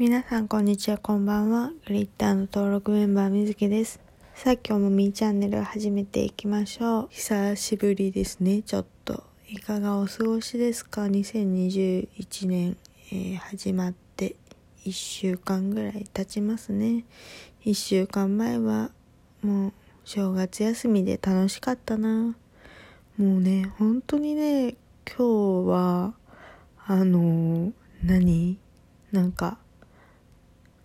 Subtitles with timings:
[0.00, 1.72] 皆さんこんにちはこんばんは。
[1.86, 4.00] グリッターの登録メンバーみずきです。
[4.34, 7.08] さあ今日もみーチャンネル始めていきましょう。
[7.10, 8.62] 久しぶりですね。
[8.62, 9.24] ちょっと。
[9.46, 12.78] いかがお過ごしですか？2021年、
[13.12, 14.36] えー、始まって
[14.86, 17.04] 1週間ぐらい経ちますね。
[17.66, 18.92] 1週間前は
[19.42, 19.72] もう
[20.06, 22.34] 正月休みで楽しかったな。
[23.18, 26.14] もうね本当にね今日は
[26.86, 28.58] あのー、何？
[29.12, 29.58] なんか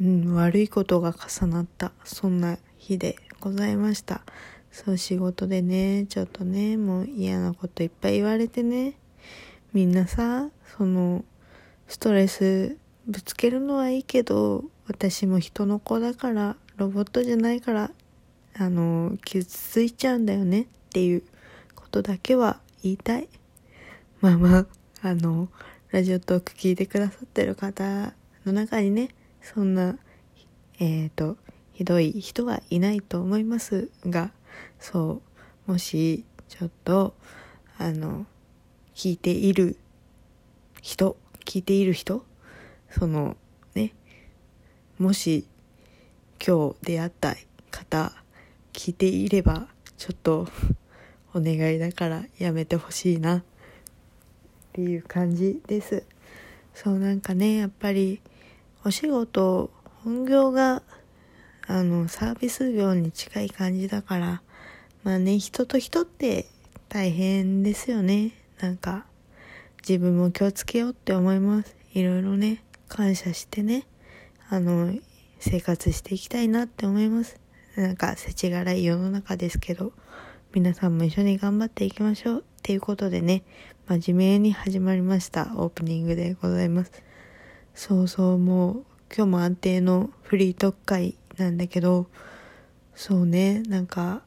[0.00, 4.22] うん、悪いことが重なった、そんな日でございました。
[4.70, 8.94] そう、仕事でね、ちょっとね、もう嫌なこといっぱい言われてね、
[9.72, 11.24] みんなさ、その、
[11.88, 17.90] ストレスぶつけるのはいいけど、私も人の子だから、ロボットじゃないから、
[18.58, 21.22] あの、傷ついちゃうんだよねっていう
[21.74, 23.28] ことだけは言いたい。
[24.20, 24.66] まあまあ、
[25.02, 25.48] あの、
[25.90, 28.12] ラジオトーク聞いてくださってる方
[28.44, 29.08] の中にね、
[29.54, 29.96] そんな、
[30.80, 31.36] えっ、ー、と、
[31.72, 34.32] ひどい人はいないと思いますが、
[34.80, 35.22] そ
[35.68, 37.14] う、もし、ちょっと、
[37.78, 38.26] あの、
[38.96, 39.78] 聞いている
[40.82, 42.24] 人、聞いている人、
[42.90, 43.36] その、
[43.76, 43.94] ね、
[44.98, 45.46] もし、
[46.44, 47.36] 今日出会った
[47.70, 48.12] 方、
[48.72, 50.48] 聞いていれば、ちょっと、
[51.34, 53.42] お願いだからやめてほしいな、っ
[54.72, 56.02] ていう感じです。
[56.74, 58.20] そうなんかね、やっぱり、
[58.86, 59.72] お仕事、
[60.04, 60.80] 本業が、
[61.66, 64.42] あの、サービス業に近い感じだから、
[65.02, 66.46] まあね、人と人って
[66.88, 68.30] 大変ですよね。
[68.60, 69.04] なんか、
[69.80, 71.74] 自分も気をつけようって思います。
[71.94, 73.88] いろいろね、感謝してね、
[74.50, 74.94] あの、
[75.40, 77.40] 生活していきたいなって思います。
[77.74, 79.94] なんか、世知辛い世の中ですけど、
[80.54, 82.40] 皆さんも一緒に頑張っていきましょう。
[82.40, 83.42] っていうことでね、
[83.88, 87.05] 真面目に始まりましたオープニングでございます。
[87.76, 92.06] そうそうもう今日も安定のフリートーク会なんだけど
[92.94, 94.22] そうねなんか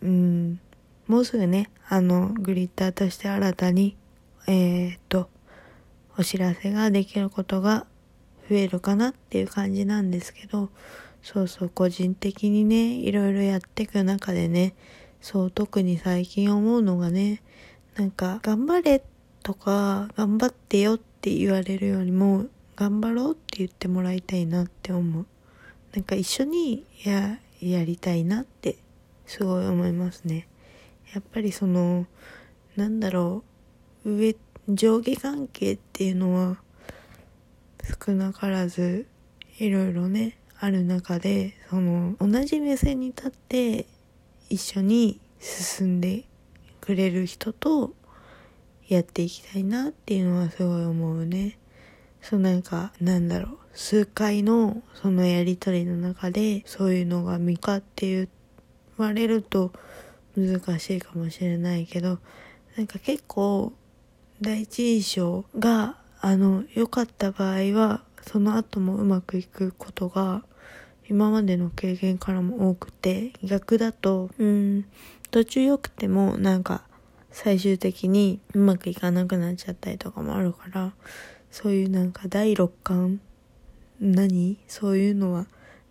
[0.00, 0.60] うん
[1.08, 3.96] もうすぐねあのグリッターとして新たに
[4.46, 5.28] えー、っと
[6.16, 7.84] お知らせができることが
[8.48, 10.70] 増えるかなっていう感じなんですけど
[11.20, 14.76] そうそう個人的にねいろいろやっていく中でね
[15.20, 17.42] そう特に最近思うのがね
[17.96, 19.02] なんか頑張れ
[19.42, 25.24] とか頑張ってよってって言われるよりも頑張ろうって言ってもらいたいなって思う。
[25.94, 28.76] なんか一緒にややりたいなって
[29.24, 30.48] すごい思いますね。
[31.14, 32.06] やっぱりその
[32.74, 33.44] なんだろ
[34.04, 34.34] う上
[34.68, 36.56] 上下関係っていうのは
[38.04, 39.06] 少なからず
[39.60, 43.86] いろいろねある中でその同じ目線に立って
[44.48, 46.24] 一緒に進んで
[46.80, 47.94] くれる人と
[48.94, 51.58] やっていきたいなっていうのはすごい思うね。
[52.20, 58.28] そうなんか、なんだろう、数回のそのやりとりの中でそういうのが見かって言
[58.96, 59.72] われると
[60.36, 62.18] 難しいかもしれないけど、
[62.76, 63.72] なんか結構
[64.40, 70.44] 第一印象があの良かった場合はその後もうまくいくことが
[71.08, 74.84] 今までの経験からも多くて逆だとうん
[75.30, 76.82] 途中良くてもなんか
[77.32, 80.92] 最終的にうまくいかなくなっちゃったりとかもあるから、
[81.50, 83.20] そういうなんか第六感
[84.00, 84.58] 何？
[84.68, 85.46] そういうのは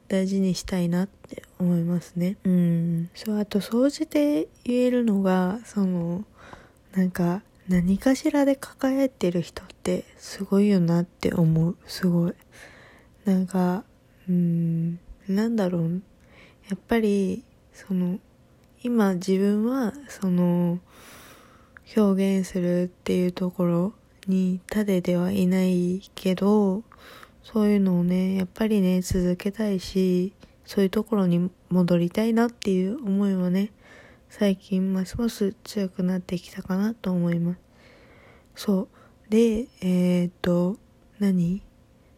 [0.07, 2.35] 大事にしたいなって思いますね。
[2.44, 3.09] うん。
[3.16, 6.25] そう、あと、総じて言えるのが、その、
[6.94, 11.78] なんか、何かしらで抱えてる人ってすごいよなって思う。
[11.85, 12.34] すごい。
[13.23, 13.85] なんか、
[14.28, 16.02] うん、なんだろう。
[16.69, 18.19] やっぱり、その、
[18.84, 20.79] 今自分は、その、
[21.96, 23.94] 表現するっていうところ
[24.28, 26.84] に種ではいないけど、
[27.44, 30.34] そういうのをね、やっぱりね、続けたいし、
[30.66, 33.72] そういうところに戻りたいなっていう思いはね、
[34.29, 37.59] 最近ますます強くなってきたかなと思います。
[38.55, 38.87] そう。
[39.29, 40.78] で、えー、っと、
[41.20, 41.61] 何？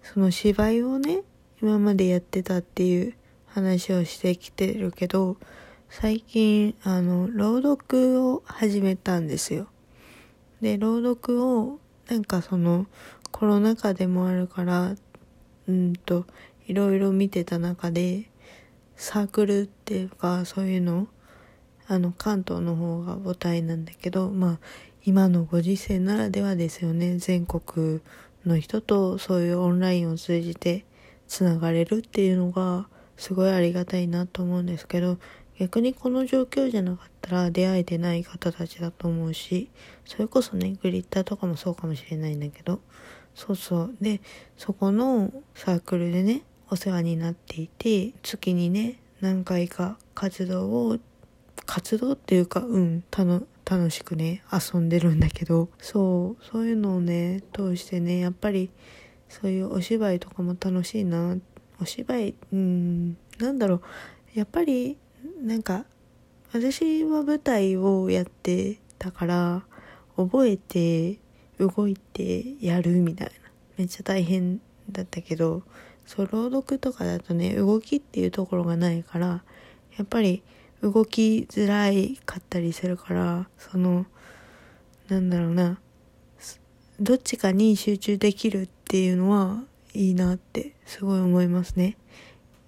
[0.04, 1.22] その芝居をね、
[1.62, 3.14] 今までやってたっていう
[3.48, 5.38] 話をしてきてるけど、
[5.96, 9.68] 最近、あの、朗読を始めたんですよ。
[10.60, 11.80] で、朗読を、
[12.10, 12.88] なんかその、
[13.32, 14.96] コロナ禍でもあるから、
[15.68, 16.26] うんと、
[16.66, 18.28] いろいろ見てた中で、
[18.96, 21.08] サークルっていうか、そういうの、
[21.88, 24.60] あの、関東の方が母体なんだけど、まあ、
[25.06, 27.20] 今のご時世ならではですよね。
[27.20, 28.02] 全国
[28.48, 30.86] の人とそういうオンラインを通じて
[31.28, 35.18] つながれるっていうのが、すごいありがたいなと思うんですけど、
[35.64, 39.70] 逆にこの状況じゃなかったら出会えてない方たちだと思うし、
[40.04, 42.82] それこそね、グリッターとかもそうかもしれないんだけど、
[43.34, 43.96] そうそう。
[44.02, 44.20] で
[44.58, 50.98] そこのサークルでねお世話になっていて月にね何回か活動を
[51.66, 58.70] 活動っていうかうん楽しくね遊んでるんだけどそうそういうのをね通してねやっぱり
[59.30, 61.38] そういうお芝居とかも楽しいな。
[61.82, 63.82] お芝居うんなんだろう。
[64.36, 64.98] やっぱり
[65.42, 65.86] なんか
[66.52, 69.64] 私は舞台をやってたから
[70.16, 71.20] 覚えて
[71.60, 73.34] 動いてやるみたいな。
[73.78, 74.60] めっちゃ大変
[74.92, 75.64] だったけど
[76.06, 79.44] そう朗読とかだとね動きっていうところがないから
[79.98, 80.44] やっぱり
[80.82, 84.06] 動きづらいかったりするからその
[85.08, 85.80] なんだろうな
[87.00, 91.98] どっちかに集中できるっていうのはいいなってすごい思いますね。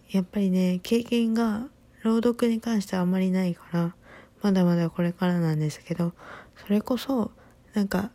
[0.10, 1.68] やっぱりね経験が
[2.06, 3.96] 朗読に関してはあまりないから
[4.44, 6.14] まだまだこれからなんですけど
[6.56, 7.32] それこそ
[7.74, 8.12] なんか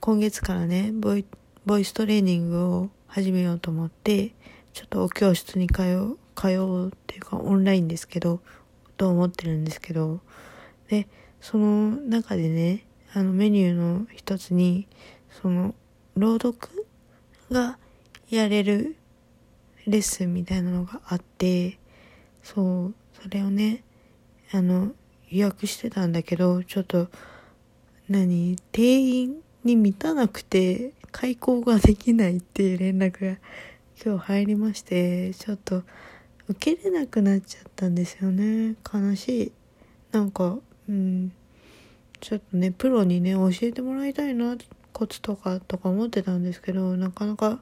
[0.00, 1.26] 今月からねボイ
[1.66, 4.32] ボイストレーニングを始めようと思って
[4.72, 8.40] ちょっとお教室に通う通うっていうかオンラインですけど
[8.96, 10.20] と思ってるんですけど
[10.88, 11.06] で
[11.42, 14.88] その中でねあのメニューの一つに
[15.42, 15.74] その
[16.16, 16.56] 朗読
[17.50, 17.76] が
[18.30, 18.96] やれる
[19.86, 21.78] レッスンみたいなのがあって
[22.42, 23.84] そうそれをね
[24.52, 24.92] あの
[25.30, 27.08] 予約してたんだけどちょっと
[28.08, 33.38] 何定員に満たなくて開講ができないっていう連絡が
[34.04, 35.82] 今日入りましてちょっと
[36.48, 38.74] 受けれなくなっちゃったんですよね。
[38.92, 39.52] 悲しい。
[40.10, 40.58] なんか
[40.88, 41.32] うん。
[42.20, 44.56] ちょっとねプロにね教えてもらいたいな
[44.92, 47.60] コツとかとか思ってたんですけどなかなか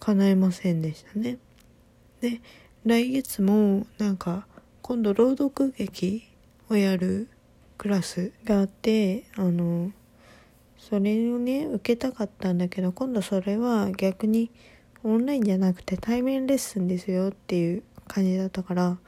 [0.00, 1.38] 叶えませんでしたね。
[2.20, 2.40] で
[2.84, 4.44] 来月もなんか
[4.82, 6.28] 今度朗読劇
[6.68, 7.28] をやる
[7.78, 9.92] クラスがあってあの
[10.78, 14.50] それをね受けたかったんだけど今度それは逆に
[15.04, 18.98] オンラインじゃなくて対面レッスンですよっていう感じだったから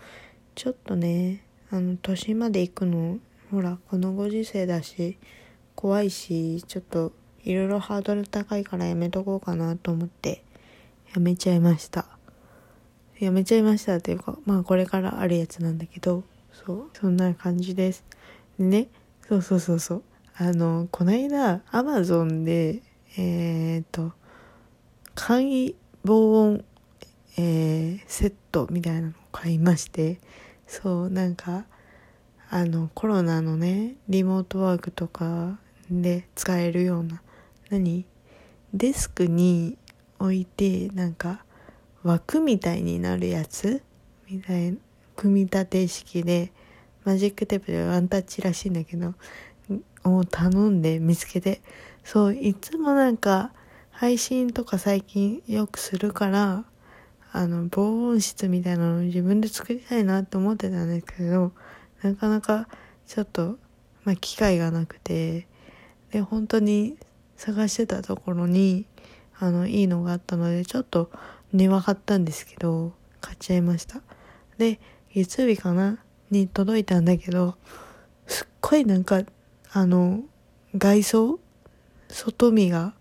[0.54, 1.42] ちょっとね
[1.72, 3.18] あの都心まで行くの
[3.50, 5.18] ほらこのご時世だし
[5.74, 7.10] 怖いしちょっと
[7.42, 10.44] いろいろハードル高いからやめとこうかなと思って
[11.12, 12.13] やめちゃいました。
[13.24, 18.04] やめちゃいましたっていうかまあこれからあるやつなんだけどそうそんな感じです。
[18.58, 18.88] でね
[19.28, 20.02] そうそうそうそう。
[20.36, 22.82] あのこの間アマゾンで
[23.16, 24.12] えっ、と
[25.14, 26.64] 簡易防音、
[27.38, 30.18] えー、セットみたいなのを買いまして
[30.66, 31.66] そうなんか
[32.50, 35.58] あのコロナのねリモートワークとか
[35.90, 37.22] で使えるような
[37.70, 38.04] 何？
[38.72, 39.78] デスクに
[40.18, 41.43] 置いてなんか
[42.04, 43.82] 枠みたいになるやつ？
[44.30, 44.78] みたいな
[45.16, 46.52] 組み立て式で
[47.04, 49.14] マジックテープでワンタッチらしいんだけど
[50.04, 51.60] を頼んで見つけて
[52.04, 53.52] そういつもなんか
[53.96, 56.64] 配信とか最近よくするから、
[57.30, 61.52] あの、防音室みたいなのを自分で作りたいなって思ってたんですけど、
[62.02, 62.68] なかなか
[63.06, 63.56] ちょっと、
[64.02, 65.46] まあ、機会がなくて、
[66.10, 66.96] で、本当に
[67.36, 68.84] 探してたところに、
[69.38, 71.12] あの、いいのがあったので、ちょっと
[71.54, 74.02] 値は張ったんですけど、買っちゃいました。
[74.58, 74.80] で、
[75.14, 75.98] 月曜日かな？
[76.30, 77.56] に届いたんだけど、
[78.26, 79.22] すっごいなんか、
[79.72, 80.24] あの、
[80.76, 81.38] 外装？
[82.08, 82.94] 外見が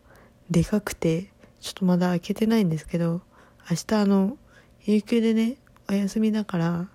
[0.49, 3.21] でかくて、ちょっとまだ開けてないんですけど、
[3.69, 4.37] 明日あの、
[4.85, 5.57] 有給でね、
[5.89, 6.87] お休みだから、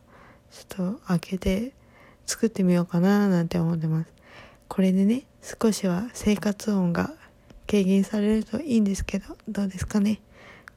[0.50, 1.72] ちょっと開けて
[2.24, 4.12] 作ってみようかななんて思ってます。
[4.68, 7.10] これでね、少しは生活音が
[7.66, 10.20] 軽減されるといいんですけど、どうですかね？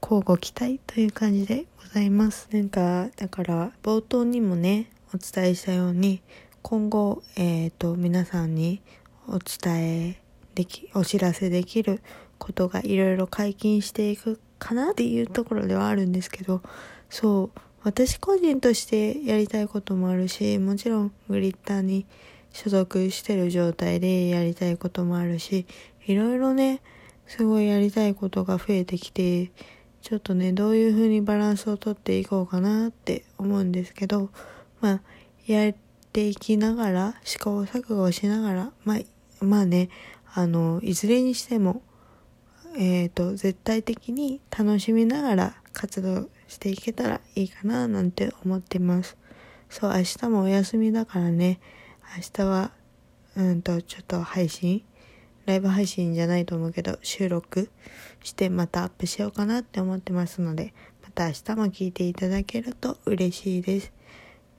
[0.01, 2.49] 交互期待という感じでございます。
[2.51, 6.21] なんか、だから冒頭にもね、お伝えしたように、
[6.61, 8.81] 今後、えっ、ー、と、皆さんに
[9.27, 10.21] お伝え
[10.55, 12.01] でき、お知らせできる
[12.37, 16.61] ことがいろいろ解禁していくかなっていうところではあるんですけど、
[17.09, 22.05] そう、私個人としてやりたいこともあるし、もちろんグリッターに
[22.51, 25.65] 所属してる状態でやりたいこともあるし、
[26.05, 26.81] いろいろね、
[27.27, 29.51] すごいやりたいことが増えてきて、
[30.01, 34.29] ちょっとね、どういう風にバランスをとっていこうかなって思うんですけど、
[34.79, 35.01] まあ、
[35.45, 35.75] やっ
[36.11, 39.89] ていきながら、試行錯誤しながら、まあ、まあね、
[40.33, 41.83] あの、いずれにしても、
[42.77, 49.17] えっ、ー、と、絶対的に楽しみながら活動していけたらいいかななんて思ってます。
[49.69, 51.59] そう、明日もお休みだからね、
[52.17, 52.71] 明日は、
[53.35, 54.83] うんと、ちょっと配信、
[55.45, 57.69] ライブ配信じゃないと思うけど、収録
[58.23, 63.91] してまたアップしようかなって思ってますので、また明日も聞いていただけると嬉しいです。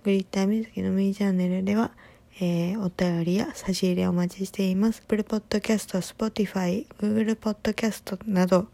[0.05, 1.93] グリッター水木のミーチャンネルでは、
[2.41, 5.03] えー、お便りや差し入れお待ちしています。
[5.03, 8.69] Apple Podcast、Spotify、Google Podcast など、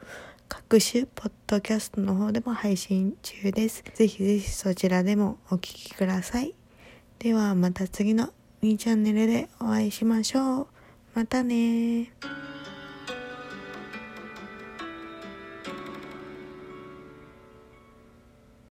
[0.48, 3.84] 各種ポッドキャストの方でも配信中です。
[3.94, 6.54] ぜひぜひそちらでもお聴きください。
[7.18, 10.77] ではまた次のみーチャンネルでお会いしましょう。
[11.18, 12.12] またね